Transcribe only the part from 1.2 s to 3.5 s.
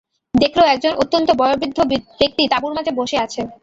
বয়োবৃদ্ধ ব্যক্তি তাঁবুর মাঝে বসে আছে।